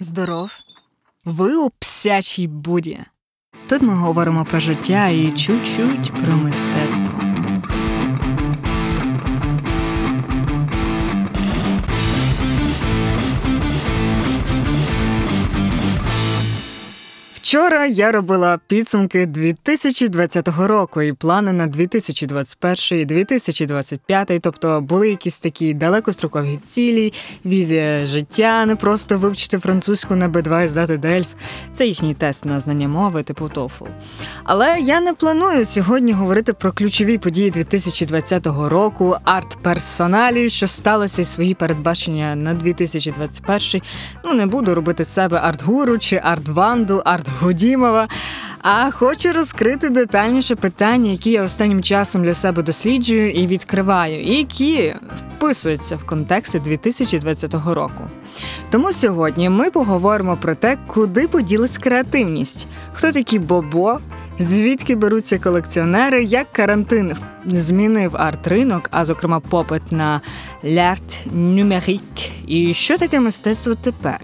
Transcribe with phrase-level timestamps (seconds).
[0.00, 0.52] Здоров.
[1.24, 3.00] Ви у псячій буді.
[3.66, 7.13] Тут ми говоримо про життя і чуть-чуть про мистецтво.
[17.44, 25.38] Вчора я робила підсумки 2020 року і плани на 2021 і 2025, тобто були якісь
[25.38, 27.12] такі далекострокові цілі,
[27.44, 31.26] візія життя, не просто вивчити французьку на Б2 і здати Дельф.
[31.74, 33.86] Це їхній тест на знання мови, типу TOEFL.
[34.44, 41.24] Але я не планую сьогодні говорити про ключові події 2020 року, арт-персоналі, що сталося і
[41.24, 43.82] свої передбачення на 2021.
[44.24, 48.08] Ну не буду робити з себе арт-гуру чи арт-ванду, арт Годімова.
[48.62, 54.94] А хочу розкрити детальніше питання, які я останнім часом для себе досліджую і відкриваю, які
[55.18, 58.10] вписуються в контексти 2020 року.
[58.70, 63.98] Тому сьогодні ми поговоримо про те, куди поділась креативність, хто такі Бобо,
[64.38, 67.14] звідки беруться колекціонери, як карантин
[67.46, 70.20] змінив арт-ринок, а зокрема попит на
[70.64, 72.02] лярт нумерік,
[72.46, 74.20] і що таке мистецтво тепер.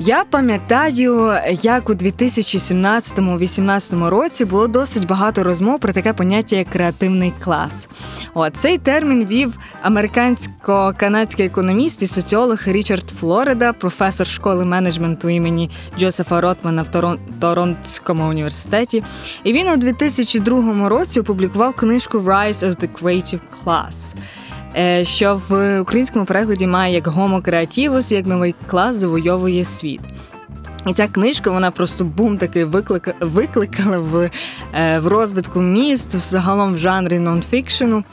[0.00, 1.32] Я пам'ятаю,
[1.62, 7.88] як у 2017-2018 році було досить багато розмов про таке поняття як креативний клас.
[8.34, 16.40] О, цей термін вів американсько-канадський економіст і соціолог Річард Флорида, професор школи менеджменту імені Джозефа
[16.40, 17.18] Ротмана в Торон...
[17.40, 19.04] Торонтському університеті.
[19.44, 24.14] І він у 2002 році опублікував книжку «Rise of the Creative Class».
[24.78, 30.00] Е, що в українському перекладі має як Homo creativus, як новий клас завойовує світ.
[30.86, 34.30] І ця книжка вона просто бум такий виклика, викликала в
[34.74, 38.04] е, в розвитку міст, загалом в жанрі нонфікшену.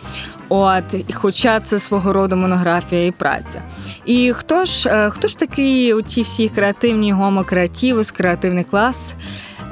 [0.50, 3.62] От, Хоча це свого роду монографія і праця.
[4.06, 9.16] І хто ж е, хто ж такий у ті всі креативні гомокреативус, креативний клас?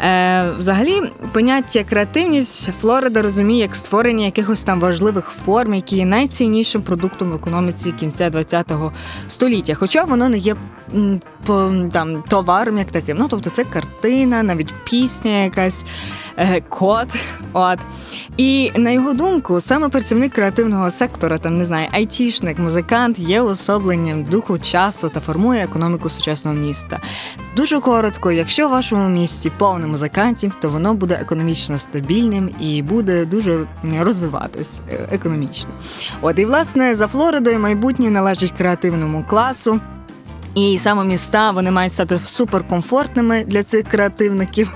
[0.02, 6.82] Е, Взагалі, поняття креативність Флорида розуміє як створення якихось там важливих форм, які є найціннішим
[6.82, 8.92] продуктом в економіці кінця ХХ
[9.28, 9.76] століття.
[9.76, 10.56] Хоча воно не є
[11.92, 13.18] там товаром як таким.
[13.18, 15.84] Ну тобто це картина, навіть пісня, якась
[16.38, 17.08] е, код.
[17.54, 17.80] От.
[18.38, 24.24] І на його думку, саме працівник креативного сектора, там не знаю, айтішник, музикант є особленням
[24.24, 27.00] духу часу та формує економіку сучасного міста.
[27.56, 29.52] Дуже коротко, якщо в вашому місті
[29.84, 33.68] повно музикантів, то воно буде економічно стабільним і буде дуже
[34.00, 35.72] розвиватись е, економічно.
[36.22, 39.80] От і власне за Флоридою майбутнє належить креативному класу.
[40.56, 44.76] І саме міста вони мають стати суперкомфортними для цих креативників.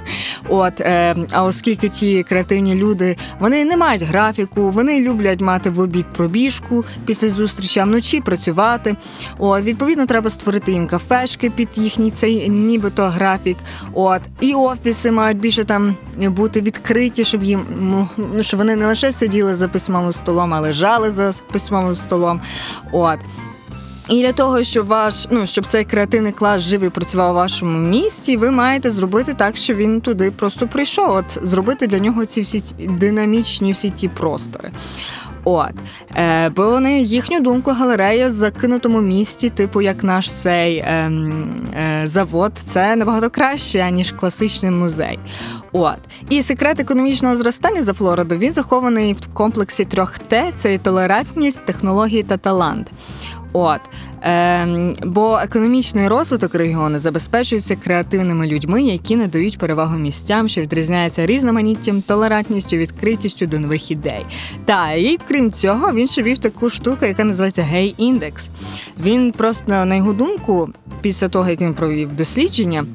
[0.50, 5.80] От е, а оскільки ті креативні люди вони не мають графіку, вони люблять мати в
[5.80, 8.96] обід пробіжку після зустрічі, а вночі працювати.
[9.38, 13.58] От відповідно, треба створити їм кафешки під їхній цей нібито графік.
[13.94, 18.10] От і офіси мають більше там бути відкриті, щоб їм ну,
[18.42, 22.42] щоб вони не лише сиділи за письмовим столом, а лежали за письмовим столом.
[22.92, 23.20] От.
[24.10, 28.38] І для того, щоб ваш ну щоб цей креативний клас живий працював у вашому місті,
[28.38, 31.10] ви маєте зробити так, щоб він туди просто прийшов.
[31.10, 34.72] От зробити для нього ці всі динамічні всі ті простори.
[35.44, 35.74] От,
[36.18, 41.12] Е, бо вони їхню думку галерея в закинутому місті, типу як наш цей е,
[41.78, 45.20] е, завод, це набагато краще ніж класичний музей.
[45.72, 45.98] От
[46.30, 51.66] і секрет економічного зростання за Флориду він захований в комплексі трьох Т: це і толерантність,
[51.66, 52.92] технології та талант.
[53.54, 53.82] От
[54.24, 62.02] е, бо економічний розвиток регіону забезпечується креативними людьми, які надають перевагу місцям, що відрізняється різноманіттям,
[62.02, 64.26] толерантністю, відкритістю до нових ідей.
[64.66, 68.50] Та і крім цього, він ще вів таку штуку, яка називається гей-індекс.
[69.00, 70.70] Він просто на його думку,
[71.02, 72.86] після того як він провів дослідження.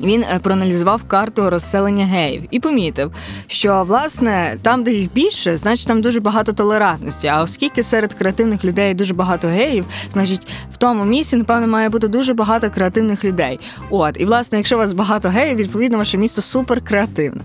[0.00, 3.12] Він е, проаналізував карту розселення геїв і помітив,
[3.46, 7.26] що власне там, де їх більше, значить там дуже багато толерантності.
[7.26, 12.08] А оскільки серед креативних людей дуже багато геїв, значить в тому місці, напевно, має бути
[12.08, 13.60] дуже багато креативних людей.
[13.90, 17.40] От, і власне, якщо у вас багато геїв, відповідно, ваше місто супер креативне.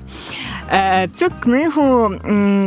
[0.69, 2.11] Е, Цю книгу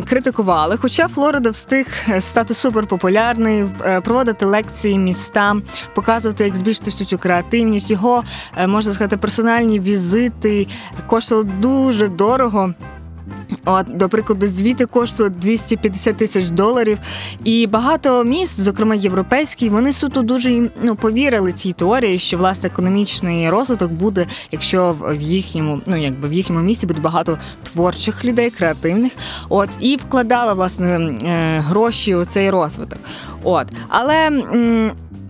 [0.09, 1.87] критикували, хоча Флорида встиг
[2.21, 5.63] стати суперпопулярний, е, проводити лекції містам,
[5.95, 7.91] показувати, як збільшити цю креативність.
[7.91, 8.25] Його
[8.67, 10.67] можна сказати, персональні візити
[11.07, 12.75] коштували дуже дорого.
[13.65, 16.99] От, До прикладу, звіти коштують 250 тисяч доларів.
[17.45, 23.51] І багато міст, зокрема європейські, вони суто дуже ну, повірили цій теорії, що власне економічний
[23.51, 27.39] розвиток буде, якщо в їхньому, ну якби в їхньому місті буде багато
[27.73, 29.13] творчих людей, креативних.
[29.49, 32.99] От і вкладали власне е, гроші у цей розвиток.
[33.43, 34.31] От, але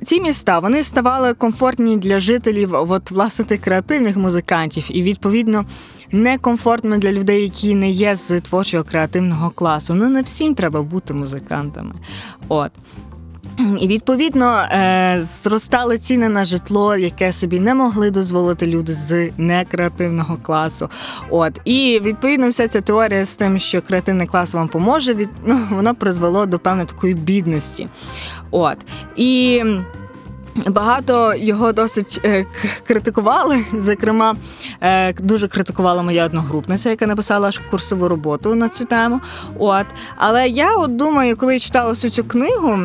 [0.05, 5.65] ці міста вони ставали комфортні для жителів, от власне тих креативних музикантів, і відповідно
[6.13, 9.95] некомфортними для людей, які не є з творчого креативного класу.
[9.95, 11.95] Ну не всім треба бути музикантами.
[12.49, 12.71] От.
[13.81, 20.37] І відповідно е, зростали ціни на житло, яке собі не могли дозволити люди з некреативного
[20.43, 20.89] класу.
[21.31, 25.61] От і відповідно, вся ця теорія з тим, що креативний клас вам поможе, від ну,
[25.71, 27.89] воно призвело до певної такої бідності.
[28.51, 28.77] От
[29.17, 29.63] і.
[30.67, 32.47] Багато його досить е,
[32.87, 33.65] критикували.
[33.73, 34.37] Зокрема,
[34.81, 39.21] е, дуже критикувала моя одногрупниця, яка написала курсову роботу на цю тему.
[39.59, 39.87] От,
[40.17, 42.79] але я от думаю, коли читала всю цю книгу,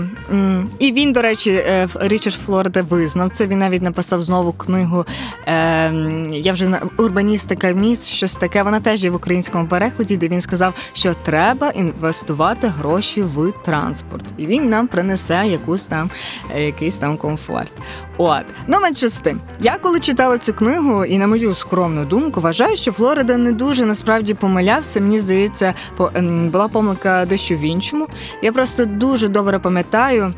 [0.79, 3.47] і він, до речі, е, Річард Флорида визнав це.
[3.47, 5.05] Він навіть написав знову книгу.
[6.31, 8.63] Я вже на урбаністика міст, щось таке.
[8.63, 14.25] Вона теж є в українському перекладі, де він сказав, що треба інвестувати гроші в транспорт,
[14.37, 16.09] і він нам принесе якусь там
[16.55, 17.58] якийсь там комфорт.
[17.59, 17.71] Ховард.
[18.17, 19.39] От ну менше з тим.
[19.59, 23.85] Я коли читала цю книгу, і на мою скромну думку, вважаю, що Флорида не дуже
[23.85, 25.01] насправді помилявся.
[25.01, 25.73] Мені здається,
[26.13, 28.07] ем, була помилка дещо в іншому.
[28.41, 30.33] Я просто дуже добре пам'ятаю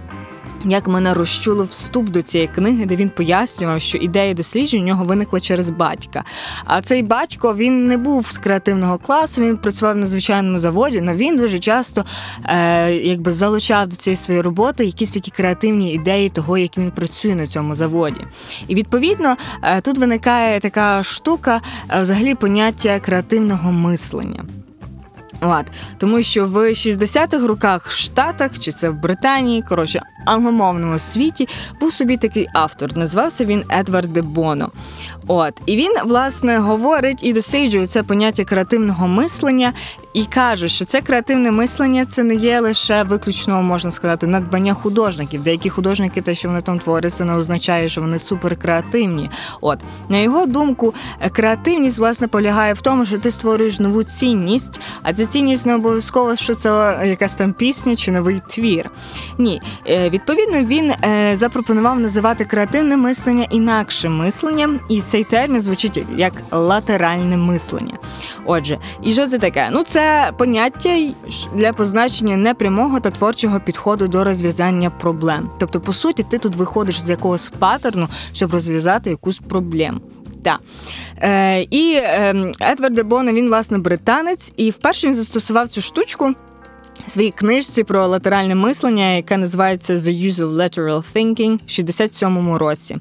[0.65, 5.05] як мене розчулив вступ до цієї книги, де він пояснював, що ідея досліджень у нього
[5.05, 6.23] виникла через батька.
[6.65, 11.15] А цей батько він не був з креативного класу, він працював на звичайному заводі, але
[11.15, 12.05] він дуже часто
[12.45, 17.35] е, якби залучав до цієї своєї роботи якісь такі креативні ідеї того, як він працює
[17.35, 18.21] на цьому заводі.
[18.67, 24.43] І відповідно е, тут виникає така штука, е, взагалі поняття креативного мислення.
[25.41, 25.65] От.
[25.97, 31.47] Тому що в 60-х роках в Штатах, чи це в Британії, коротше, англомовному світі
[31.79, 32.97] був собі такий автор.
[32.97, 34.71] Назвався він Едвард де Боно.
[35.27, 35.53] От.
[35.65, 39.73] І він, власне, говорить і досліджує це поняття креативного мислення
[40.13, 45.41] і каже, що це креативне мислення це не є лише виключно, можна сказати, надбання художників.
[45.41, 49.29] Деякі художники, те, що вони там творять, це не означає, що вони суперкреативні.
[49.61, 49.79] От
[50.09, 50.93] на його думку,
[51.31, 56.35] креативність власне полягає в тому, що ти створюєш нову цінність, а ця цінність не обов'язково,
[56.35, 58.89] що це якась там пісня чи новий твір.
[59.37, 66.05] Ні, е, відповідно, він е, запропонував називати креативне мислення інакшим мисленням, і цей термін звучить
[66.17, 67.97] як латеральне мислення.
[68.45, 69.69] Отже, і що це таке?
[69.71, 71.13] Ну це це поняття
[71.55, 75.49] для позначення непрямого та творчого підходу до розв'язання проблем.
[75.59, 79.99] Тобто, по суті, ти тут виходиш з якогось паттерну, щоб розв'язати якусь проблему.
[80.43, 80.59] Так.
[81.17, 86.33] Е, І е, Едвард Дебоне, він, власне, британець, і вперше він застосував цю штучку
[87.07, 92.57] в своїй книжці про латеральне мислення, яка називається The Use of Lateral Thinking в 67-му
[92.57, 92.97] році.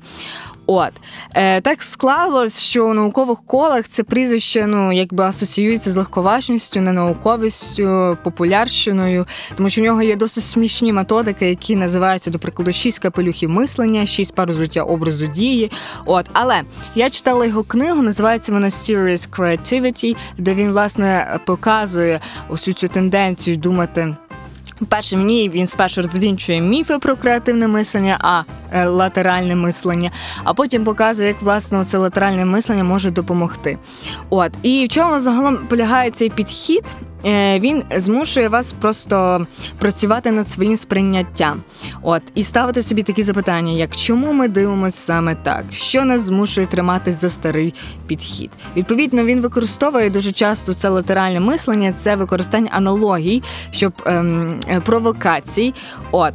[0.72, 0.93] От
[1.34, 8.19] е, так склалось, що у наукових колах це прізвище ну якби асоціюється з легковажністю, ненауковістю,
[8.22, 9.26] популярщиною,
[9.56, 14.06] тому що в нього є досить смішні методики, які називаються, до прикладу, шість капелюхів мислення,
[14.06, 15.70] шість пар взуття образу дії.
[16.05, 16.62] От, але
[16.94, 23.56] я читала його книгу, називається вона Serious Creativity, де він власне показує усю цю тенденцію
[23.56, 24.16] думати.
[24.88, 28.42] Перше, ні, він спершу розвінчує міфи про креативне мислення, а
[28.72, 30.10] е, латеральне мислення,
[30.44, 33.78] а потім показує, як власне це латеральне мислення може допомогти.
[34.30, 36.84] От і в чому загалом полягає цей підхід?
[37.25, 39.46] Е, він змушує вас просто
[39.78, 41.62] працювати над своїм сприйняттям.
[42.02, 46.66] От і ставити собі такі запитання, як чому ми дивимося саме так, що нас змушує
[46.66, 47.75] триматись за старий
[48.06, 48.50] підхід.
[48.76, 55.75] Відповідно, він використовує дуже часто це латеральне мислення, це використання аналогій, щоб ем, е, провокацій.
[56.11, 56.35] От.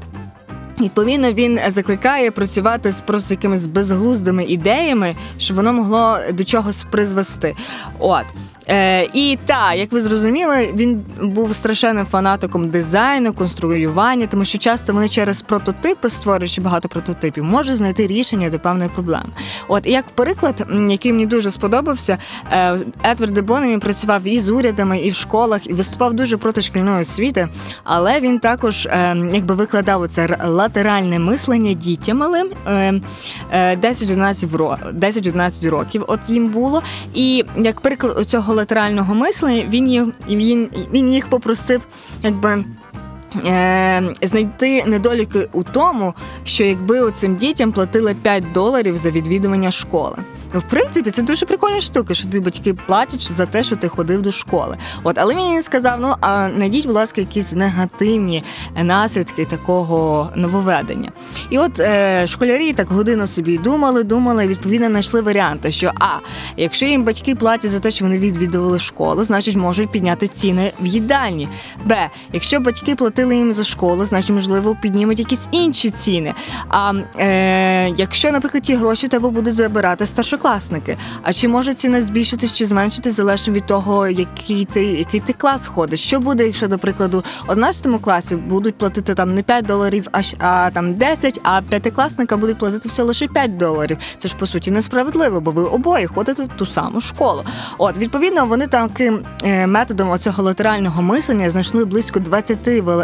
[0.82, 7.56] Відповідно, він закликає працювати з просто якимись безглуздими ідеями, щоб воно могло до чогось призвести.
[8.00, 8.26] От
[8.70, 14.94] Е, І так, як ви зрозуміли, він був страшенним фанатиком дизайну, конструювання, тому що часто
[14.94, 19.30] вони через прототипи, створюючи багато прототипів, можуть знайти рішення до певної проблеми.
[19.68, 22.18] От як приклад, який мені дуже сподобався,
[22.52, 22.78] е,
[23.12, 27.02] Едвард Дебон він працював і з урядами, і в школах, і виступав дуже проти шкільної
[27.02, 27.48] освіти,
[27.84, 32.50] але він також е, якби викладав це латеральне мислення дітям малим
[33.54, 36.04] 10-11 років.
[36.08, 36.84] От їм було.
[37.14, 41.88] І як приклад цього латерального мислення, він їх він, він їх попросив,
[42.24, 42.64] якби.
[43.46, 50.18] Е, знайти недоліки у тому, що якби цим дітям платили 5 доларів за відвідування школи.
[50.60, 54.22] В принципі, це дуже прикольна штука, що тобі батьки платять за те, що ти ходив
[54.22, 54.78] до школи.
[55.04, 58.44] От, але він сказав: ну а найдіть, будь ласка, якісь негативні
[58.84, 61.12] наслідки такого нововведення.
[61.50, 66.08] І от е, школярі так годину собі думали, думали, і відповідно знайшли варіанти, що а
[66.58, 70.86] якщо їм батьки платять за те, що вони відвідували школу, значить можуть підняти ціни в
[70.86, 71.50] їдальні.
[71.86, 76.34] Б, якщо батьки платили їм за школу, значить можливо піднімуть якісь інші ціни.
[76.70, 80.45] А е, якщо, наприклад, ті гроші тебе будуть забирати старшокласники,
[81.24, 85.68] а чи може ціна збільшитись чи зменшитись, залежно від того, який ти який ти клас
[85.68, 86.00] ходиш?
[86.00, 90.22] Що буде, якщо, до прикладу, в 11 класі будуть платити там не 5 доларів, а,
[90.40, 93.98] а там 10, а п'ятикласника будуть платити все лише 5 доларів.
[94.18, 97.44] Це ж по суті несправедливо, бо ви обоє ходите в ту саму школу.
[97.78, 102.58] От відповідно, вони таким е, методом оцього латерального мислення знайшли близько 20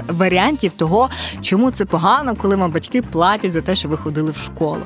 [0.07, 1.09] варіантів того,
[1.41, 4.81] чому це погано, коли вам батьки платять за те, що ви ходили в школу.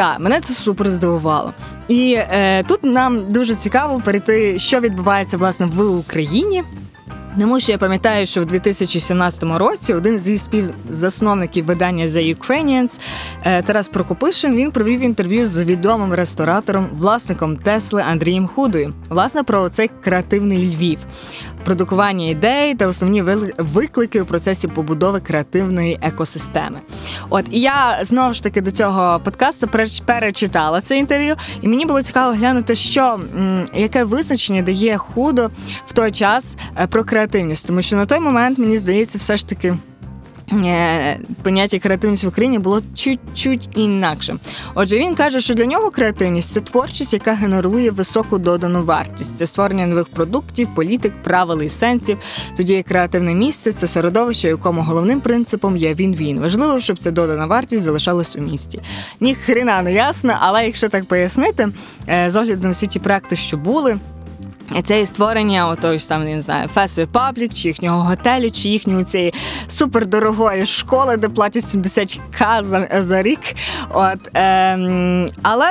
[0.00, 1.52] Так, мене це супер здивувало.
[1.88, 6.62] І е, тут нам дуже цікаво перейти, що відбувається власне в Україні.
[7.38, 13.00] Тому що я пам'ятаю, що в 2017 році один зі співзасновників видання The Ukrainians
[13.42, 18.94] е, Тарас Прокопишин він провів інтерв'ю з відомим ресторатором, власником Тесли Андрієм Худою.
[19.08, 20.98] Власне про цей креативний Львів,
[21.64, 23.22] продукування ідей та основні
[23.58, 26.78] виклики у процесі побудови креативної екосистеми.
[27.30, 29.68] От і я знову ж таки до цього подкасту
[30.06, 33.20] перечитала це інтерв'ю, і мені було цікаво глянути, що
[33.74, 35.50] яке визначення дає худо
[35.86, 39.36] в той час е, про креативність креативність, тому що на той момент мені здається, все
[39.36, 39.76] ж таки.
[40.52, 44.40] Е, поняття креативність в Україні було чуть-чуть інакшим.
[44.74, 49.38] Отже, він каже, що для нього креативність це творчість, яка генерує високу додану вартість.
[49.38, 52.18] Це створення нових продуктів, політик, правил і сенсів.
[52.56, 56.40] Тоді як креативне місце це середовище, якому головним принципом є він-він.
[56.40, 58.80] Важливо, щоб ця додана вартість залишалась у місті.
[59.20, 61.68] Ні хрена не ясно, але якщо так пояснити,
[62.08, 63.98] е, з огляду на всі ті проекти, що були.
[64.84, 69.04] Це і створення отої ж там, не знаю, Fast Republic, чи їхнього готелю, чи їхньої
[69.04, 69.34] цієї
[69.66, 73.40] супердорогої школи, де платять 70к за, за рік.
[73.90, 75.70] От, е, Але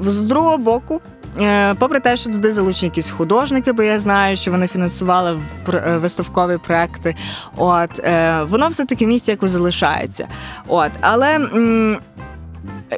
[0.00, 1.00] з другого боку.
[1.40, 5.40] Е, попри те, що туди залучені якісь художники, бо я знаю, що вони фінансували
[5.74, 7.14] е, виставкові проекти.
[7.56, 10.28] От е, воно все таки місце якось залишається.
[10.68, 11.38] От, але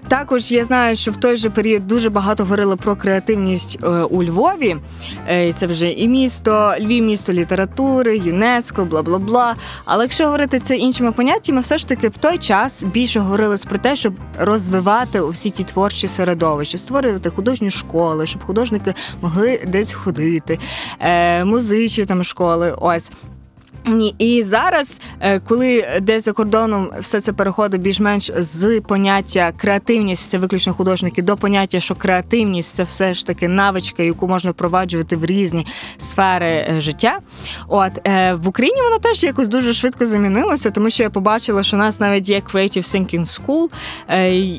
[0.08, 4.24] також я знаю, що в той же період дуже багато говорили про креативність е, у
[4.24, 4.76] Львові.
[5.28, 9.56] Е, це вже і місто, Львів, місто літератури, ЮНЕСКО, бла бла бла.
[9.84, 13.78] Але якщо говорити це іншими поняттями, все ж таки в той час більше говорили про
[13.78, 20.58] те, щоб розвивати усі ті творчі середовища, створювати художні школи, щоб художники могли десь ходити,
[21.00, 22.74] е, музичні там школи.
[22.80, 23.10] Ось.
[24.18, 30.38] І зараз, е, коли десь за кордоном все це переходить більш-менш з поняття креативність, це
[30.38, 35.24] виключно художники, до поняття, що креативність це все ж таки навичка, яку можна впроваджувати в
[35.24, 35.66] різні
[35.98, 37.18] сфери е, життя.
[37.68, 41.76] От е, в Україні воно теж якось дуже швидко замінилося, тому що я побачила, що
[41.76, 43.68] у нас навіть є Creative Thinking School,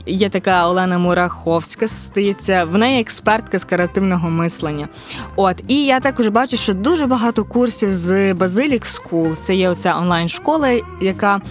[0.06, 4.88] Є така Олена Мураховська, стається, в неї експертка з креативного мислення.
[5.36, 9.36] От і я також бачу, що дуже багато курсів з Базилік School, School.
[9.44, 11.42] Це є оця онлайн-школа, яка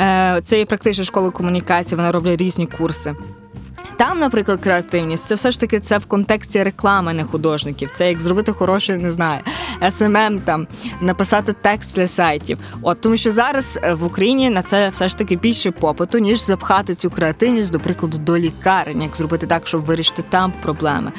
[0.00, 1.96] е, це є практична школа комунікації.
[1.96, 3.14] Вона роблять різні курси.
[3.96, 7.90] Там, наприклад, креативність це все ж таки це в контексті реклами, не художників.
[7.94, 9.40] Це як зробити хороше, не знаю,
[9.82, 10.66] SMM, там
[11.00, 12.58] написати текст для сайтів.
[12.82, 16.40] От тому, що зараз е, в Україні на це все ж таки більше попиту, ніж
[16.40, 21.12] запхати цю креативність, до прикладу, до лікарень, як зробити так, щоб вирішити там проблеми.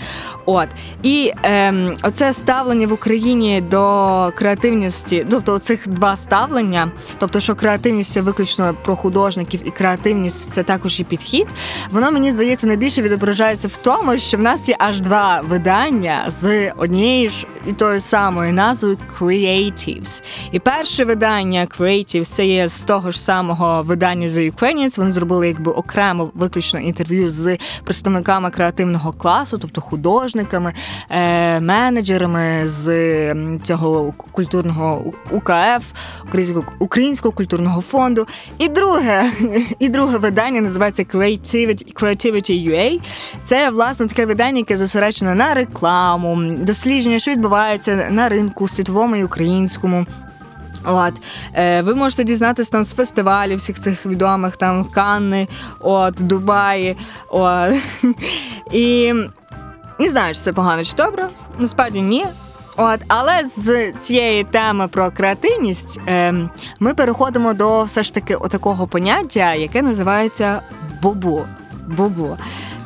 [0.46, 0.68] От
[1.04, 8.12] і ем, оце ставлення в Україні до креативності, тобто цих два ставлення, тобто, що креативність
[8.12, 11.48] це виключно про художників, і креативність це також і підхід.
[11.92, 16.72] Воно мені здається найбільше відображається в тому, що в нас є аж два видання з
[16.72, 20.24] однієї ж і тої самої назвою Creatives.
[20.52, 25.00] І перше видання Creatives це є з того ж самого видання The Ukrainians.
[25.00, 30.74] Вони зробили якби окремо виключно інтерв'ю з представниками креативного класу, тобто художниками,
[31.10, 35.86] е, менеджерами з цього культурного УКФ,
[36.80, 38.28] українського культурного фонду.
[38.58, 39.32] І друге,
[39.80, 43.02] і друге видання називається Creativity Creativity UA.
[43.48, 49.24] Це власне таке видання, яке зосереджене на рекламу, дослідження, що відбувається на ринку світовому і
[49.24, 50.06] українському.
[50.84, 51.14] От
[51.54, 55.48] е, ви можете дізнатися там з фестивалів всіх цих відомих там Канни,
[55.80, 56.98] от Дубаї.
[57.30, 57.74] От.
[58.72, 59.14] І
[60.00, 61.28] не знаю, чи це погано чи добре.
[61.60, 62.26] Насправді ні.
[62.78, 68.88] От, але з цієї теми про креативність е, ми переходимо до все ж таки такого
[68.88, 70.62] поняття, яке називається
[71.02, 71.46] бобу
[71.98, 72.38] Бобо.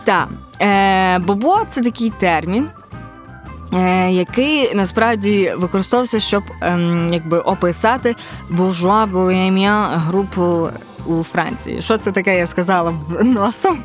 [0.03, 0.27] Так,
[0.61, 2.69] е, Бобо це такий термін.
[3.73, 6.79] Е, який насправді використовувався, щоб е,
[7.11, 8.15] якби описати
[8.49, 10.69] буржуа боєм'я групу
[11.05, 11.81] у Франції.
[11.81, 12.37] Що це таке?
[12.37, 12.93] Я сказала
[13.23, 13.77] носом.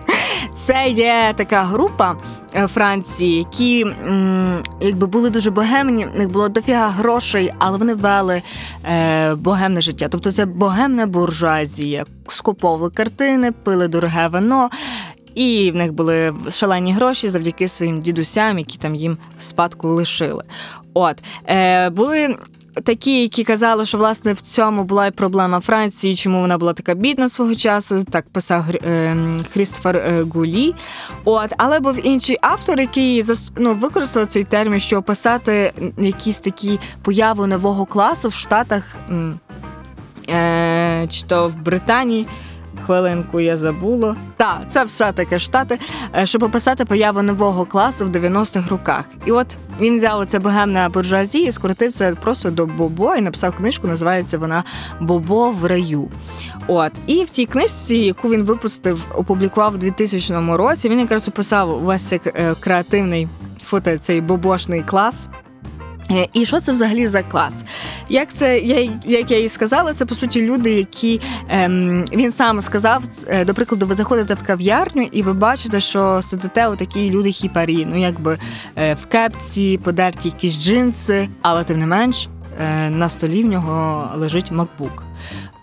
[0.67, 2.17] Це є така група
[2.55, 3.87] е, Франції, які
[4.81, 8.43] якби були дуже богемні, в них було дофіга грошей, але вони вели
[8.91, 10.09] е, богемне життя.
[10.09, 14.71] Тобто це богемна буржуазія, скуповували картини, пили дороге вино.
[15.35, 20.45] І в них були шалені гроші завдяки своїм дідусям, які там їм спадку лишили.
[20.95, 21.17] От
[21.47, 22.37] е, були
[22.85, 26.95] такі, які казали, що власне в цьому була й проблема Франції, чому вона була така
[26.95, 28.05] бідна свого часу.
[28.11, 29.17] Так писав е,
[29.53, 30.75] Хрістофер е, Гулі.
[31.25, 33.25] От, але був інший автор, який
[33.57, 38.97] ну, використав цей термін, щоб описати якісь такі появи нового класу в Штатах.
[40.29, 42.27] Е, чи то в Британії,
[42.91, 44.17] Хвилинку я забула.
[44.37, 45.79] Так, це все таке штати,
[46.17, 49.05] е, щоб описати появу нового класу в 90-х роках.
[49.27, 49.47] І от
[49.81, 54.39] він взяв оце богемне буржуазія і скоротив це просто до Бобо і написав книжку, називається
[54.39, 54.65] вона
[55.01, 56.11] Бобо в раю.
[56.67, 60.89] От і в цій книжці, яку він випустив, опублікував у 2000 році.
[60.89, 63.29] Він якраз описав весь цей е, креативний
[63.65, 65.29] фото, цей бобошний клас.
[66.11, 67.55] Е, і що це взагалі за клас?
[68.09, 72.61] Як це я як я і сказала, це по суті люди, які ем, він сам
[72.61, 73.03] сказав.
[73.29, 77.33] Е, до прикладу, ви заходите в кав'ярню, і ви бачите, що сидите у такі люди
[77.33, 78.39] хіпарі, ну якби
[78.77, 82.29] е, в кепці, подерті якісь джинси, але тим не менш
[82.61, 85.03] е, на столі в нього лежить MacBook.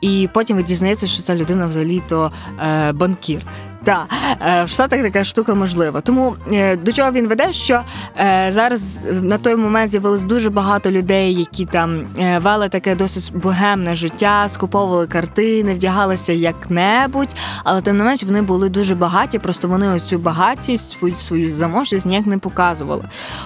[0.01, 2.31] І потім ви дізнаєтеся, що ця людина взагалі то
[2.67, 3.43] е, банкір.
[3.87, 4.07] Так,
[4.47, 6.01] е, в Штатах така штука можлива.
[6.01, 7.81] Тому е, до чого він веде, що
[8.19, 13.95] е, зараз на той момент з'явилось дуже багато людей, які там вели таке досить богемне
[13.95, 19.87] життя, скуповували картини, вдягалися як-небудь, але тим не менш вони були дуже багаті, просто вони
[19.87, 23.03] оцю багатість, свою заможність ніяк не показували.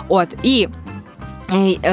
[0.07, 0.67] От і.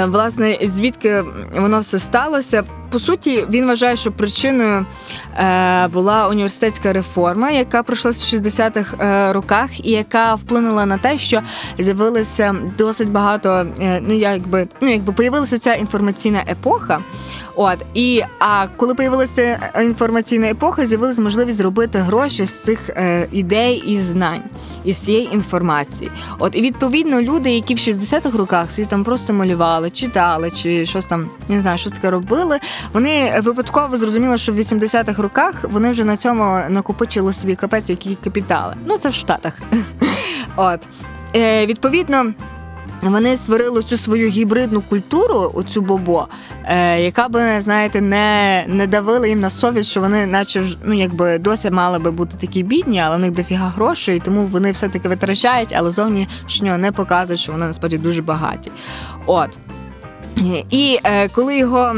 [0.06, 1.24] Власне, звідки
[1.54, 2.64] воно все сталося?
[2.90, 4.86] По суті, він вважає, що причиною
[5.36, 11.18] е, була університетська реформа, яка пройшла в 60-х е, роках, і яка вплинула на те,
[11.18, 11.42] що
[11.78, 13.66] з'явилося досить багато.
[13.80, 17.00] Е, ну якби ну якби появилася ця інформаційна епоха.
[17.54, 22.90] От і а коли появилася інформаційна епоха, з'явилася можливість зробити гроші з цих
[23.32, 24.42] ідей і знань
[24.84, 26.10] із цієї інформації.
[26.38, 31.06] От і відповідно люди, які в 60-х роках собі там просто малювали, читали, чи щось
[31.06, 32.58] там не знаю, щось таке робили.
[32.92, 38.14] Вони випадково зрозуміли, що в 80-х роках вони вже на цьому накопичили собі капець, які
[38.24, 38.74] капітали.
[38.86, 39.52] Ну це в Штатах.
[40.56, 40.80] От
[41.36, 42.32] е, відповідно.
[43.02, 46.28] Вони створили цю свою гібридну культуру, оцю бобо,
[46.64, 51.38] е, яка би, знаєте, не не давила їм на совість, що вони, наче ну, якби
[51.38, 55.74] досі мали би бути такі бідні, але в них дофіга грошей, тому вони все-таки витрачають,
[55.76, 58.70] але зовнішньо не показують, що вони насправді дуже багаті.
[59.26, 59.58] От.
[60.70, 61.94] І е, коли його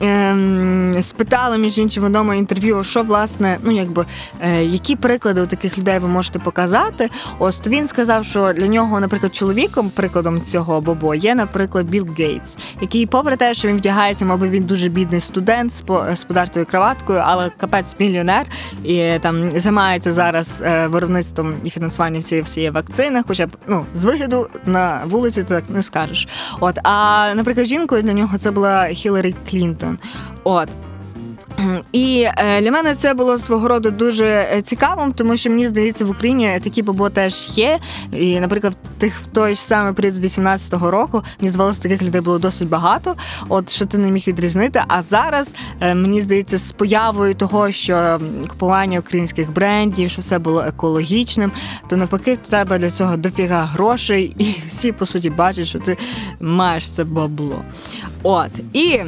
[0.00, 4.06] ем, спитали між іншим в одному інтерв'ю, що власне, ну якби
[4.40, 7.10] е, які приклади у таких людей ви можете показати.
[7.38, 12.06] Ось то він сказав, що для нього, наприклад, чоловіком, прикладом цього бобо, є, наприклад, Білл
[12.18, 15.82] Гейтс, який, попри те, що він вдягається, мабуть, він дуже бідний студент з
[16.14, 18.46] з подартою кроваткою, але капець мільйонер
[18.84, 24.04] і там займається зараз е, виробництвом і фінансуванням всієї всієї вакцини, хоча б ну з
[24.04, 26.28] вигляду на вулиці ти так не скажеш.
[26.60, 29.87] От а наприклад, жінкою для нього це була Хіларі Клінтон.
[29.88, 29.98] Вашингтон.
[30.44, 30.68] От.
[31.92, 36.04] І е, для мене це було свого роду дуже е, цікавим, тому що мені здається,
[36.04, 37.78] в Україні такі бобо теж є.
[38.12, 42.38] І, наприклад, тих в той ж самий період 18-го року мені здавалося, таких людей було
[42.38, 43.16] досить багато.
[43.48, 44.82] От що ти не міг відрізнити.
[44.88, 45.48] А зараз
[45.80, 51.52] е, мені здається, з появою того, що купування українських брендів, що все було екологічним,
[51.88, 55.96] то навпаки, в тебе для цього дофіга грошей, і всі по суті бачать, що ти
[56.40, 57.62] маєш це бабло.
[58.22, 59.00] От і.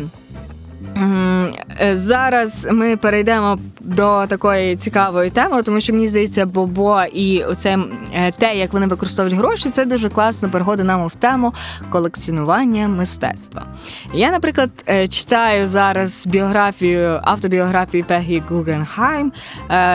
[1.01, 7.79] Е, зараз ми перейдемо до такої цікавої теми, тому що мені здається, Бобо і оце
[8.15, 11.55] е, те, як вони використовують гроші, це дуже класно переходить нам в тему
[11.91, 13.67] колекціонування мистецтва.
[14.15, 19.33] Я, наприклад, е, читаю зараз біографію автобіографію Пегі Гугенхайм,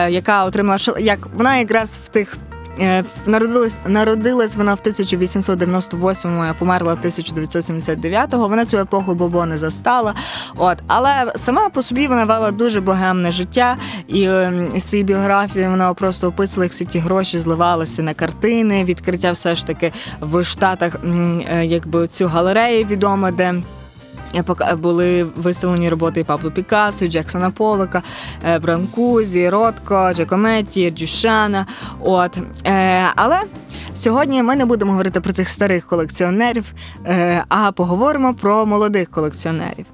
[0.08, 2.36] яка отримала як вона якраз в тих
[3.26, 8.48] народилась народилась вона в 1898-му, а померла в 1979-го.
[8.48, 10.14] Вона цю епоху Бобо не застала.
[10.56, 13.76] От, але сама по собі вона вела дуже богемне життя,
[14.08, 18.84] і е, свої біографії вона просто описувала, як всі ті гроші зливалися на картини.
[18.84, 23.54] Відкриття все ж таки в Штатах, е, якби цю галерею відомо, де.
[24.78, 28.02] Були виставлені роботи Пабло Пікассо, Джексона Полока,
[28.62, 31.66] Бранкузі, Ротко, Джакометті, Дюшана.
[32.00, 32.38] От.
[33.16, 33.40] Але
[33.96, 36.64] сьогодні ми не будемо говорити про цих старих колекціонерів,
[37.48, 39.86] а поговоримо про молодих колекціонерів.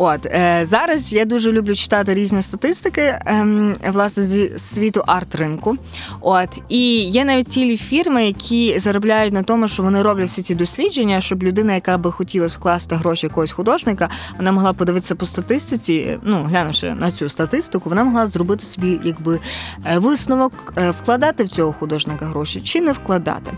[0.00, 3.46] От е, зараз я дуже люблю читати різні статистики е,
[3.92, 5.76] власне зі світу арт-ринку.
[6.20, 10.54] От і є навіть цілі фірми, які заробляють на тому, що вони роблять всі ці
[10.54, 16.18] дослідження, щоб людина, яка би хотіла скласти гроші якогось художника, вона могла подивитися по статистиці.
[16.22, 19.40] Ну глянувши на цю статистику, вона могла зробити собі якби
[19.84, 23.50] е, висновок, е, вкладати в цього художника гроші чи не вкладати.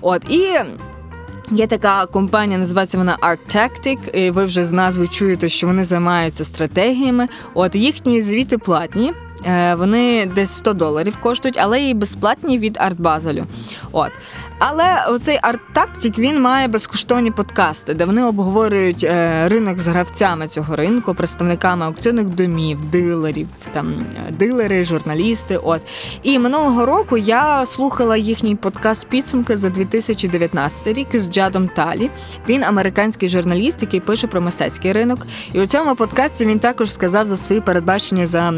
[0.00, 0.50] От і.
[1.50, 3.38] Є така компанія, називається вона Art
[4.12, 7.28] і Ви вже з назви чуєте, що вони займаються стратегіями.
[7.54, 9.12] От їхні звіти платні.
[9.46, 13.44] Е, вони десь 100 доларів коштують, але і безплатні від артбазелю.
[13.92, 14.10] От.
[14.58, 20.76] Але оцей арт-тактик він має безкоштовні подкасти, де вони обговорюють е, ринок з гравцями цього
[20.76, 23.92] ринку, представниками аукціонних домів, дилерів, там
[24.28, 25.56] е, дилери, журналісти.
[25.56, 25.80] От
[26.22, 32.10] і минулого року я слухала їхній подкаст підсумки за 2019 рік з Джадом Талі.
[32.48, 35.26] Він американський журналіст, який пише про мистецький ринок.
[35.52, 38.52] І у цьому подкасті він також сказав за свої передбачення за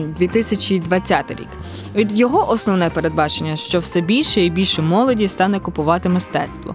[0.78, 1.48] 2020 рік.
[1.94, 6.74] Від його основне передбачення, що все більше і більше молоді стане купувати мистецтво.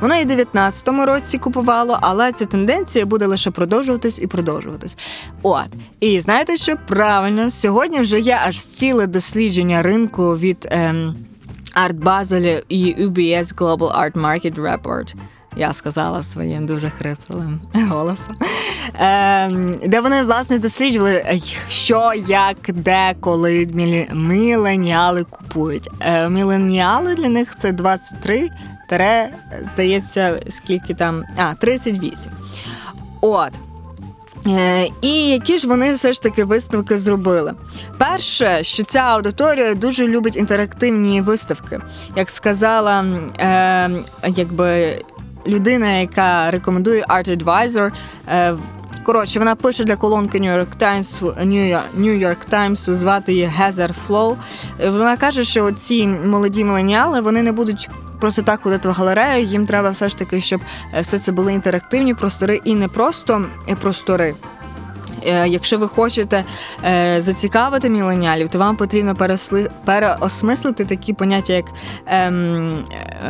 [0.00, 4.96] Воно і в 19-му році купувало, але ця тенденція буде лише продовжуватись і продовжуватись.
[5.42, 5.68] От.
[6.00, 11.14] І знаєте, що правильно, сьогодні вже є аж ціле дослідження ринку від ем,
[11.74, 15.14] Art Basel і UBS Global Art Market Report.
[15.56, 18.34] Я сказала своїм дуже хриплим голосом,
[18.94, 19.50] е,
[19.86, 23.68] де вони власне досліджували, що, як, де, коли
[24.12, 25.88] міленіали купують.
[26.00, 28.50] Е, міленіали для них це 23,
[28.88, 29.28] тере,
[29.72, 32.32] здається, скільки там, а, 38.
[33.20, 33.52] От.
[34.46, 37.54] Е, і які ж вони все ж таки виставки зробили?
[37.98, 41.80] Перше, що ця аудиторія дуже любить інтерактивні виставки.
[42.16, 43.04] Як сказала,
[43.38, 43.90] е,
[44.28, 45.02] якби
[45.46, 47.92] людина, яка рекомендує Art Advisor.
[48.28, 48.54] Е,
[49.04, 51.22] коротше, вона пише для колонки New York Times,
[51.98, 54.36] New York Times, звати її Heather Flow.
[54.80, 59.46] Е, вона каже, що ці молоді міленіали вони не будуть просто так ходити в галерею.
[59.46, 60.60] Їм треба все ж таки, щоб
[60.94, 63.44] е, все це були інтерактивні простори і не просто
[63.80, 64.34] простори.
[65.46, 66.44] Якщо ви хочете
[67.18, 69.14] зацікавити міленіалів, то вам потрібно
[69.84, 71.64] переосмислити такі поняття, як
[72.06, 72.84] ем,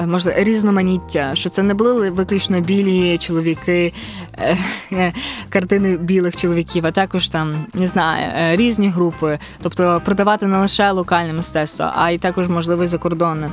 [0.06, 3.92] можливо, різноманіття, що це не були виключно білі чоловіки,
[5.48, 11.32] картини білих чоловіків, а також там не знаю, різні групи, тобто продавати не лише локальне
[11.32, 13.50] мистецтво, а й також можливо закордонне.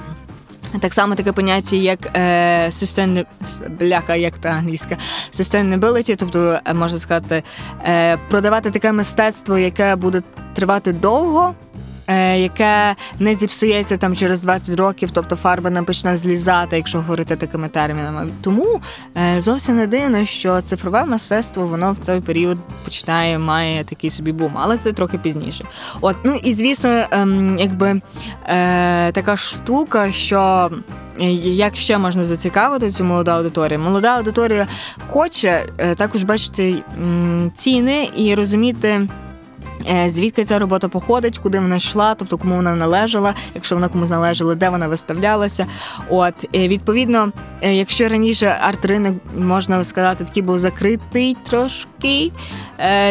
[0.80, 3.26] Так само таке поняття, як е, sustain...
[3.80, 4.98] бляха, як та англійська
[5.34, 7.44] sustainability, тобто е, можна сказати,
[7.86, 10.22] е, продавати таке мистецтво, яке буде
[10.54, 11.56] тривати довго.
[12.10, 17.36] Е, яке не зіпсується там через 20 років, тобто фарба не почне злізати, якщо говорити
[17.36, 18.32] такими термінами.
[18.42, 18.82] Тому
[19.18, 24.32] е, зовсім не дивно, що цифрове мистецтво воно в цей період починає має такий собі
[24.32, 25.66] бум, але це трохи пізніше.
[26.02, 28.02] От ну і звісно, ем, якби
[28.48, 30.72] е, така штука, що.
[31.44, 33.80] Як ще можна зацікавити цю молоду аудиторію?
[33.80, 34.68] Молода аудиторія
[35.10, 35.66] хоче
[35.98, 36.84] також бачити
[37.56, 39.08] ціни і розуміти.
[39.92, 44.10] Е, звідки ця робота походить, куди вона йшла, тобто кому вона належала, якщо вона комусь
[44.10, 45.66] належала, де вона виставлялася.
[46.10, 52.32] От е, відповідно, е, якщо раніше арт-ринок, можна сказати, такий був закритий трошки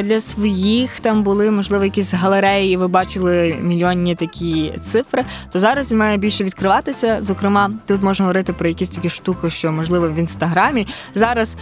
[0.03, 5.93] для своїх, там були можливо якісь галереї, і ви бачили мільйонні такі цифри, то зараз
[5.93, 7.19] він має більше відкриватися.
[7.23, 10.87] Зокрема, тут можна говорити про якісь такі штуки, що можливо в інстаграмі.
[11.15, 11.57] Зараз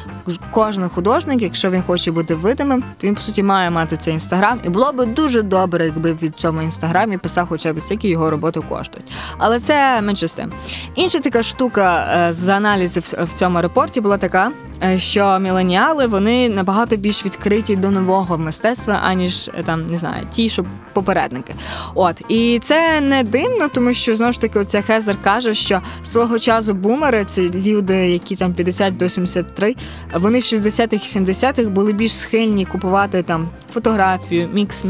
[0.51, 4.61] кожен художник, якщо він хоче бути видимим, то він по суті має мати цей інстаграм
[4.65, 8.61] і було би дуже добре, якби від цьому інстаграмі писав хоча б скільки його роботи
[8.69, 9.13] коштують.
[9.39, 10.53] Але це менше з тим.
[10.95, 14.51] Інша така штука е, з аналізів в цьому репорті була така,
[14.97, 20.49] що міленіали вони набагато більш відкриті до нового мистецтва, аніж е, там не знаю, ті,
[20.49, 21.55] що попередники.
[21.95, 26.39] От і це не дивно, тому що знову ж таки оця Хезер каже, що свого
[26.39, 29.77] часу бумери це люди, які там 50 до 73,
[30.15, 34.85] вони в 60-х і 70-х були більш схильні купувати там фотографію, мікс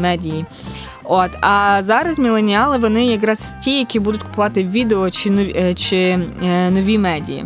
[0.00, 0.46] медії.
[1.04, 6.18] От, а зараз міленіали вони якраз ті, які будуть купувати відео чи нові е, чи
[6.44, 7.44] е, нові медії.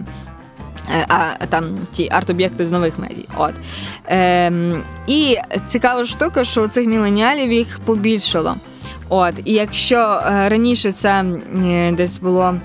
[0.90, 3.28] Е, а там ті арт-об'єкти з нових медій.
[3.36, 3.54] От.
[4.06, 8.56] Ем, І цікава штука, що цих міленіалів їх побільшало.
[9.08, 11.24] От, І якщо раніше це
[11.92, 12.60] десь було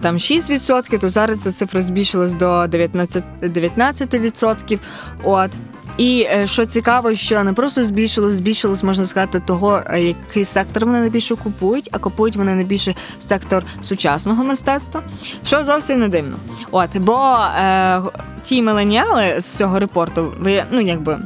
[0.00, 3.22] там 6%, то зараз ця цифра збільшилась до 19%.
[3.42, 4.78] 19%.
[5.24, 5.50] От.
[5.98, 10.86] І е, що цікаво, що не просто збільшилось, збільшилось, можна сказати, того, е, який сектор
[10.86, 15.02] вони найбільше купують, а купують вони найбільше сектор сучасного мистецтва,
[15.44, 16.36] що зовсім не дивно.
[16.70, 18.02] От, бо е,
[18.42, 21.18] ті міленіали з цього репорту, ви ну якби.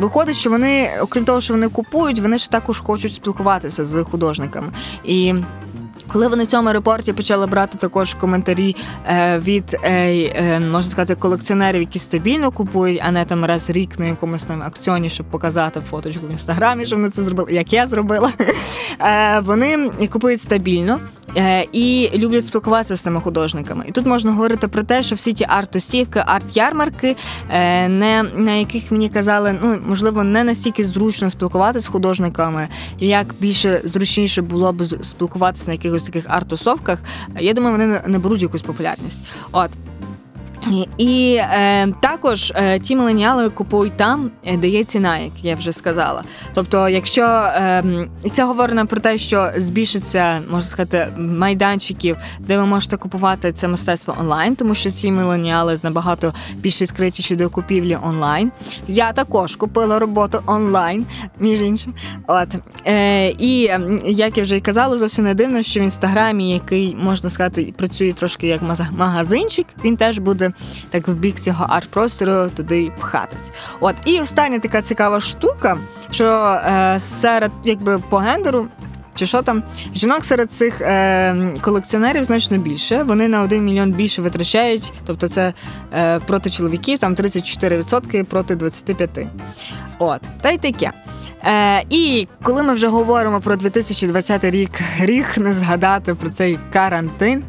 [0.00, 4.68] Виходить, що вони, окрім того, що вони купують, вони ж також хочуть спілкуватися з художниками.
[5.04, 5.34] І
[6.12, 11.14] коли вони в цьому репорті почали брати також коментарі е, від е, е, можна сказати
[11.14, 15.80] колекціонерів, які стабільно купують, а не там раз рік на якомусь там акціоні, щоб показати
[15.80, 18.32] фоточку в інстаграмі, що вони це зробили, як я зробила.
[19.42, 21.00] Вони купують стабільно.
[21.36, 23.84] Е, і люблять спілкуватися з тими художниками.
[23.88, 27.16] І тут можна говорити про те, що всі ті арт-осівки, арт-ярмарки,
[27.50, 33.34] е, не на яких мені казали, ну можливо, не настільки зручно спілкуватися з художниками, як
[33.40, 36.98] більше зручніше було б спілкуватися на якихось таких арт-тусовках,
[37.40, 39.24] Я думаю, вони не беруть якусь популярність.
[39.52, 39.70] От.
[40.98, 45.72] І е, також е, ті міленіали купують там, е, де є ціна, як я вже
[45.72, 46.24] сказала.
[46.54, 47.84] Тобто, якщо е,
[48.34, 54.16] це говорить про те, що збільшиться, можна сказати, майданчиків, де ви можете купувати це мистецтво
[54.20, 58.52] онлайн, тому що ці міленіали набагато більш відкритіші до купівлі онлайн.
[58.88, 61.06] Я також купила роботу онлайн,
[61.38, 61.94] між іншим.
[62.26, 62.48] От
[62.86, 63.70] е, і
[64.04, 68.12] як я вже й казала, зовсім не дивно, що в інстаграмі, який можна сказати, працює
[68.12, 70.49] трошки як магазинчик, він теж буде
[70.90, 73.50] так в бік цього арт-простору туди пхатись.
[73.80, 75.78] От і остання така цікава штука,
[76.10, 78.68] що е, серед якби по гендеру.
[79.14, 79.62] Чи що там
[79.94, 83.02] жінок серед цих е, колекціонерів значно більше.
[83.02, 85.52] Вони на 1 мільйон більше витрачають, тобто це
[85.94, 89.26] е, проти чоловіків, там 34% проти 25%.
[89.98, 90.92] От, та й таке.
[91.44, 97.44] Е, І коли ми вже говоримо про 2020 рік, рік не згадати про цей карантин.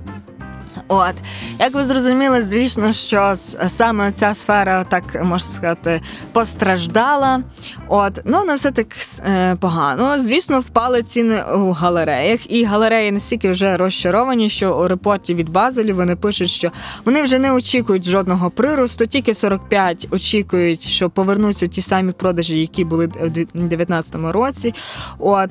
[0.93, 1.13] От,
[1.59, 3.35] як ви зрозуміли, звісно, що
[3.67, 6.01] саме ця сфера, так можна сказати,
[6.31, 7.43] постраждала.
[7.87, 8.87] От, ну не все так
[9.27, 10.23] е, погано.
[10.23, 15.93] Звісно, впали ціни у галереях, і галереї настільки вже розчаровані, що у репорті від Базелі
[15.93, 16.71] вони пишуть, що
[17.05, 22.83] вони вже не очікують жодного приросту, тільки 45 очікують, що повернуться ті самі продажі, які
[22.83, 24.73] були у 2019 році.
[25.19, 25.49] От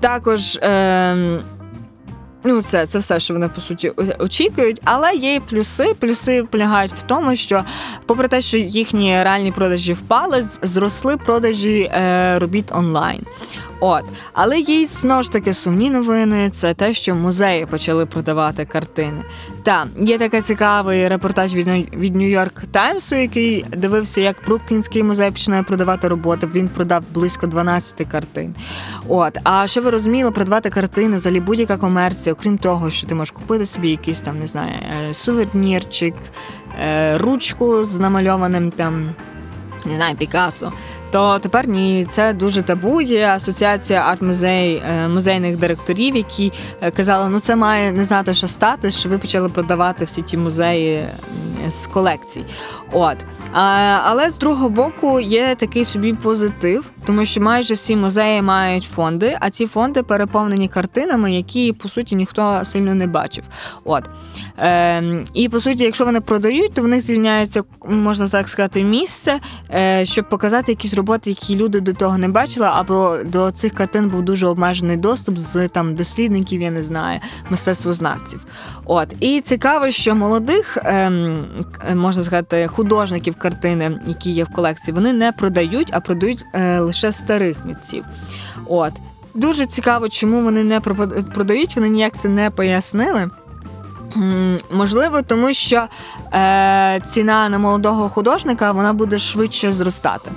[0.00, 0.56] також.
[0.56, 1.40] Е,
[2.44, 5.94] Ну, це це все, що вони по суті очікують, але є і плюси.
[5.98, 7.64] Плюси полягають в тому, що,
[8.06, 13.26] попри те, що їхні реальні продажі впали, зросли продажі е, робіт онлайн.
[13.80, 16.50] От, але є знову ж таки сумні новини.
[16.54, 19.22] Це те, що музеї почали продавати картини.
[19.62, 25.62] Та є такий цікавий репортаж від від Нью-Йорк Таймсу, який дивився, як Бруклінський музей починає
[25.62, 26.48] продавати роботи.
[26.54, 28.54] Він продав близько 12 картин.
[29.08, 33.30] От, а що ви розуміли, продавати картини взагалі будь-яка комерція, окрім того, що ти можеш
[33.30, 34.72] купити собі якийсь там, не знаю,
[35.10, 36.14] е, сувенірчик,
[36.84, 39.14] е, ручку з намальованим там.
[39.84, 40.72] Не знаю, Пікасо,
[41.10, 43.00] то тепер ні, це дуже табу.
[43.00, 48.46] Є асоціація арт-музей е, музейних директорів, які е, казали, ну це має не знати, що
[48.46, 51.08] стати, що ви почали продавати всі ті музеї
[51.82, 52.44] з колекцій.
[52.92, 53.16] От.
[54.04, 59.36] Але з другого боку є такий собі позитив, тому що майже всі музеї мають фонди,
[59.40, 63.44] а ці фонди переповнені картинами, які по суті ніхто сильно не бачив.
[63.84, 64.04] От.
[64.58, 69.40] Е, І по суті, якщо вони продають, то в них звільняється, можна так сказати, місце,
[69.74, 74.08] е, щоб показати якісь роботи, які люди до того не бачили, або до цих картин
[74.08, 78.40] був дуже обмежений доступ з там дослідників, я не знаю, мистецтвознавців.
[78.84, 79.08] От.
[79.20, 81.10] І цікаво, що молодих, е,
[81.94, 87.12] можна сказати, художників картини, які є в колекції, вони не продають, а продають е, лише
[87.12, 88.04] старих митців.
[88.66, 88.92] От.
[89.34, 90.80] Дуже цікаво, чому вони не
[91.34, 93.30] продають, вони ніяк це не пояснили.
[94.70, 95.86] Можливо, тому що
[96.34, 100.30] е, ціна на молодого художника вона буде швидше зростати.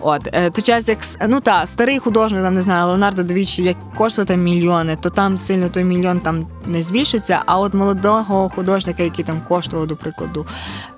[0.00, 3.76] От е, то час, як ну та старий художник, там не знаю, Леонардо Двічі, як
[3.96, 7.42] коштує там мільйони, то там сильно той мільйон там не збільшиться.
[7.46, 10.46] А от молодого художника, який там коштував, до прикладу,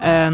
[0.00, 0.32] е,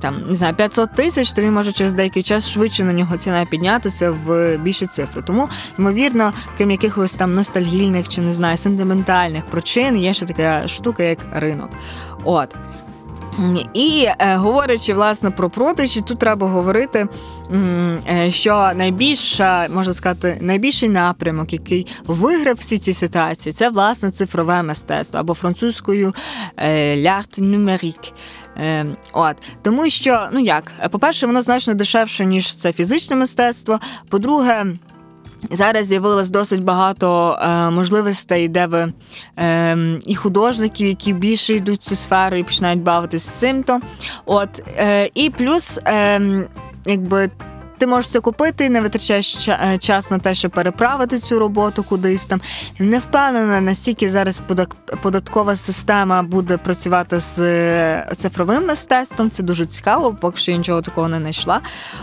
[0.00, 3.44] там не знаю, 500 тисяч, то він може через деякий час швидше на нього ціна
[3.44, 5.22] піднятися в більші цифри.
[5.22, 11.02] Тому ймовірно, крім якихось там ностальгійних чи не знаю, сентиментальних причин, є ще така штука,
[11.18, 11.70] як ринок.
[12.24, 12.56] От.
[13.74, 17.06] І е, говорячи власне про продажі, тут треба говорити,
[18.08, 24.62] е, що найбільша, можна сказати, найбільший напрямок, який виграв всі ці ситуації, це власне цифрове
[24.62, 26.14] мистецтво або французькою
[26.56, 28.12] е, l'art numérique.
[29.12, 33.80] От тому, що ну як, по-перше, воно значно дешевше ніж це фізичне мистецтво.
[34.08, 34.66] По-друге,
[35.50, 38.92] Зараз з'явилось досить багато е, можливостей, де ви
[39.38, 39.76] е,
[40.06, 43.62] і художників, які більше йдуть в цю сферу і починають бавитися цим.
[43.62, 43.80] то.
[44.26, 45.78] От, е, І плюс.
[45.86, 46.20] Е,
[46.86, 47.30] якби.
[47.78, 52.26] Ти можеш це купити, не витрачаєш е, час на те, щоб переправити цю роботу кудись
[52.26, 52.40] там.
[52.78, 54.40] Не впевнена, настільки зараз
[55.02, 59.30] податкова система буде працювати з е, цифровим мистецтвом.
[59.30, 61.60] Це дуже цікаво, поки що нічого такого не знайшла.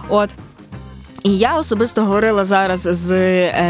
[0.10, 0.30] От.
[1.24, 3.12] І я особисто говорила зараз з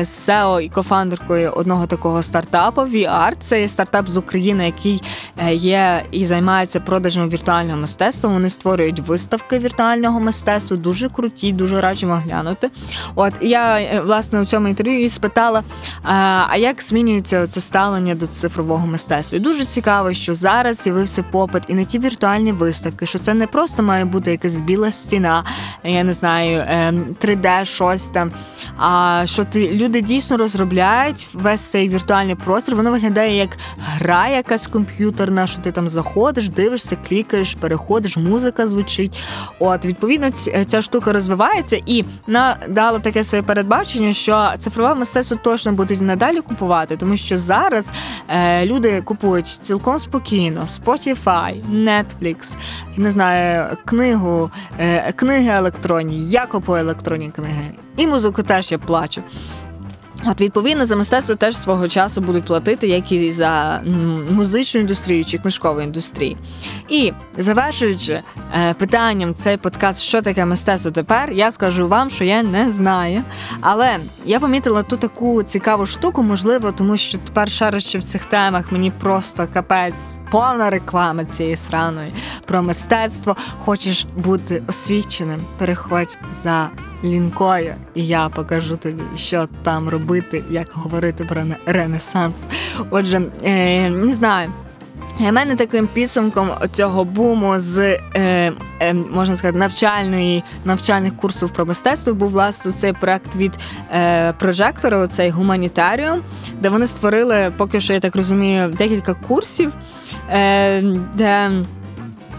[0.02, 3.34] SEO і кофандеркою одного такого стартапу VR.
[3.42, 5.02] Це є стартап з України, який
[5.38, 8.30] е, є і займається продажем віртуального мистецтва.
[8.30, 12.70] Вони створюють виставки віртуального мистецтва, дуже круті, дуже раджимо глянути.
[13.16, 15.64] От я е, власне у цьому інтерв'ю і спитала:
[16.50, 19.38] а як змінюється це ставлення до цифрового мистецтва?
[19.38, 23.48] І Дуже цікаво, що зараз з'явився попит і на ті віртуальні виставки, що це не
[23.48, 25.44] просто має бути якась біла стіна,
[25.84, 26.64] я не знаю,
[27.42, 28.32] 3D де щось там.
[28.78, 34.68] А що ти люди дійсно розробляють весь цей віртуальний простір, воно виглядає як гра, якась
[34.68, 39.20] комп'ютерна, що ти там заходиш, дивишся, клікаєш, переходиш, музика звучить.
[39.60, 40.32] От, відповідно,
[40.68, 46.98] ця штука розвивається і надала таке своє передбачення, що цифрове мистецтво точно будуть надалі купувати,
[46.98, 47.86] тому що зараз
[48.28, 52.56] е, люди купують цілком спокійно Spotify, Netflix,
[52.98, 57.72] не знаю, книгу, е, книги електронні, я купую електронні книги.
[57.98, 59.24] І музику теж я плачу.
[60.26, 63.82] От, відповідно, за мистецтво теж свого часу будуть платити, як і за
[64.32, 66.38] музичну індустрію чи книжкову індустрію.
[66.90, 68.22] І завершуючи
[68.54, 73.24] е, питанням цей подкаст, що таке мистецтво тепер, я скажу вам, що я не знаю.
[73.62, 78.72] Але я помітила ту таку цікаву штуку, можливо, тому що тепер шарячи в цих темах
[78.72, 82.14] мені просто капець, повна реклама цієї сраної
[82.46, 83.36] про мистецтво.
[83.66, 86.70] Хочеш бути освіченим, переходь за
[87.04, 92.36] лінкою, і я покажу тобі, що там робити, як говорити про ренесанс.
[92.90, 94.50] Отже, е, не знаю.
[95.20, 101.66] Для мене таким підсумком цього буму з е, е, можна сказати навчальної навчальних курсів про
[101.66, 103.52] мистецтво був власне цей проект від
[103.94, 106.22] е, прожектора, цей гуманітаріум,
[106.60, 109.72] де вони створили, поки що я так розумію, декілька курсів,
[110.32, 110.82] е,
[111.14, 111.50] де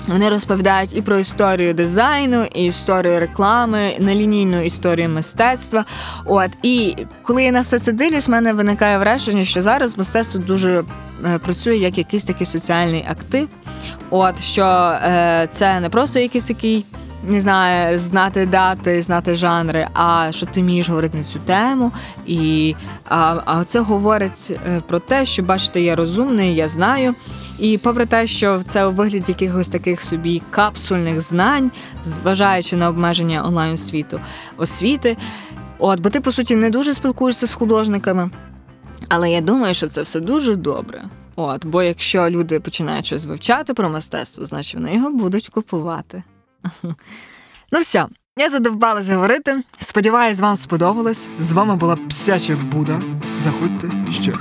[0.08, 5.84] вони розповідають і про історію дизайну, і історію реклами, нелінійну історію мистецтва.
[6.24, 10.40] От і коли я на все це дивлюсь, в мене виникає враження, що зараз мистецтво
[10.40, 10.84] дуже
[11.24, 13.48] е, працює як якийсь такий соціальний актив.
[14.10, 16.86] От що е, це не просто якийсь такий
[17.22, 21.92] не знаю, знати дати, знати жанри, а що ти вмієш говорити на цю тему.
[22.26, 22.74] І
[23.08, 27.14] а, а це говорить е, про те, що бачите, я розумний, я знаю.
[27.58, 31.70] І попри те, що це у вигляді якихось таких собі капсульних знань,
[32.04, 34.20] зважаючи на обмеження онлайн світу
[34.56, 35.16] освіти.
[35.78, 38.30] От, бо ти, по суті, не дуже спілкуєшся з художниками.
[39.08, 41.02] Але я думаю, що це все дуже добре.
[41.36, 46.22] От, бо якщо люди починають щось вивчати про мистецтво, значить вони його будуть купувати.
[47.72, 49.62] Ну все, я задовбалася говорити.
[49.78, 51.28] Сподіваюсь, вам сподобалось.
[51.40, 53.00] З вами була псяча Буда.
[53.40, 54.38] Заходьте ще.